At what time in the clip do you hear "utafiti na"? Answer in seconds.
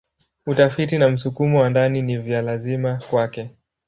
0.45-1.09